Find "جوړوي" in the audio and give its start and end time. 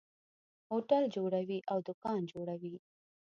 1.15-1.59, 2.31-2.75